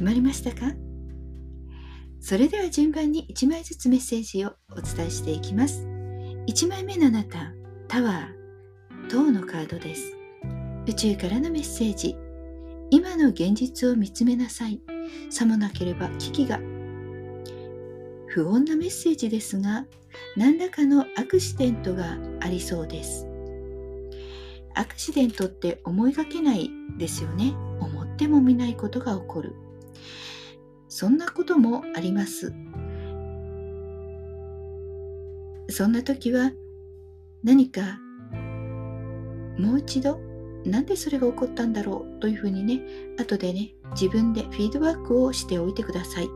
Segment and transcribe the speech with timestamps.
[0.00, 0.72] 決まりましたか？
[2.22, 5.86] それでは順番に1枚ずつメッセージをお伝えしていきます。
[6.48, 7.52] 1枚目のあなた、
[7.86, 10.16] タワー、塔のカードです。
[10.86, 12.16] 宇宙からのメッセージ。
[12.88, 14.80] 今の現実を見つめなさい。
[15.28, 16.56] さもなければ危機が。
[18.28, 19.84] 不穏なメッセージですが、
[20.34, 23.26] 何らかのアクシデントがありそうです。
[24.74, 27.52] アクシデントって思いがけないですよね。
[27.80, 29.54] 思ってもみないことが起こる。
[30.88, 32.52] そんなこともあります。
[35.68, 36.50] そんな時は
[37.44, 38.00] 何か
[39.58, 40.18] もう一度
[40.64, 42.82] なんでそれが起こったんだろうというふうにね
[43.18, 46.28] 後でね自分でフィードバックをしておいてください。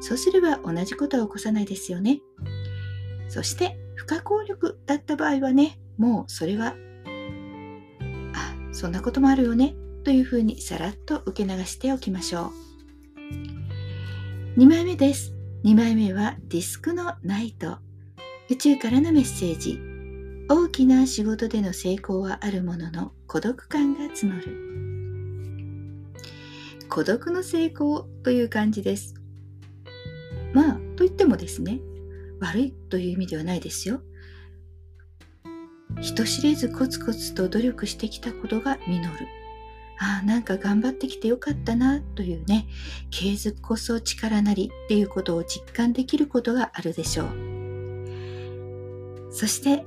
[0.00, 2.20] そうすれば同じことは起こさないですよね。
[3.28, 6.74] そして不可抗力だった場合はねもうそれは
[8.34, 12.71] あそんなこともあるよねというふうにさらっと受け流しておきましょう。
[14.54, 15.32] 2枚目です。
[15.64, 17.78] 2枚目はディスクのナイト。
[18.50, 19.80] 宇宙からのメッセージ。
[20.46, 26.18] 大きな仕事での成功はあるものの孤独感が募る。
[26.90, 29.14] 孤独の成功という感じです。
[30.52, 31.80] まあ、といってもですね、
[32.38, 34.02] 悪いという意味ではないですよ。
[36.02, 39.41] 人知れずコツコツと努力してきたことが実る。
[39.98, 42.66] あ、なんか頑張ってきてよかったなというね、
[43.10, 47.28] 継続こそ力なりっていうことを実感できることがあるでしょう。
[49.30, 49.86] そして、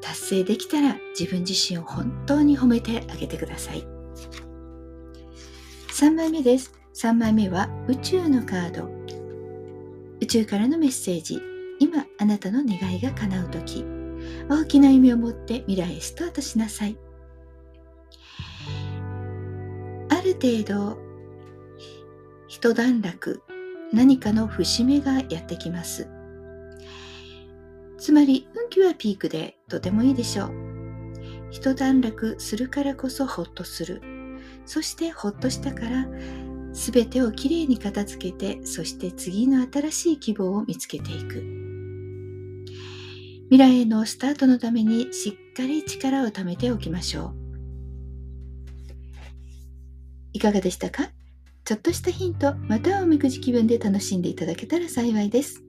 [0.00, 3.84] 達成できたら自分自身を本当に褒めてあげてください。
[5.92, 6.72] 3枚目です。
[6.94, 8.90] 3枚目は宇宙のカード。
[10.20, 11.40] 宇宙からのメッセージ。
[11.78, 13.84] 今あなたの願いが叶う時
[14.48, 16.96] 大きな夢を持って未来へスタートしなさい。
[20.20, 20.98] ある程度
[22.46, 23.42] 一段落
[23.90, 26.10] 何かの節目がやってきます。
[27.96, 30.52] つまり運気はピークでとてもいいでしょう。
[31.50, 34.02] 一段落するからこそほっとする。
[34.66, 36.06] そしてほっとしたから
[36.74, 41.42] 全てをきれいに片付けてそして次の新しい希望を見つけていく。
[43.44, 47.49] 未来へのスタートのためにしっかり力を貯めておきましょう。
[50.32, 51.10] いかがでしたか？
[51.64, 55.62] ちょっとしたヒント、またはおみくじ気分で楽しんでいただけたら幸いです。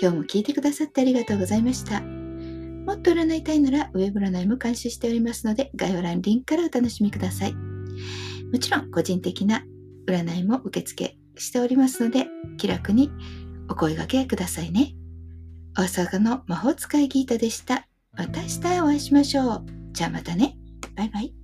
[0.00, 2.00] 今日も聞いてくださってありがとうございました。
[2.00, 7.54] もっと占いたいなら、ウェブ占いも監修しておりますので、概要欄リンクからお楽しみください。
[7.54, 9.64] もちろん、個人的な
[10.06, 12.26] 占いも受付しておりますので、
[12.56, 13.10] 気楽に
[13.68, 14.94] お声掛けくださいね。
[15.76, 17.86] 大阪の魔法使いギータでした。
[18.12, 19.66] また明日お会いしましょう。
[19.92, 20.56] じゃあまたね。
[20.96, 21.39] バイバイ。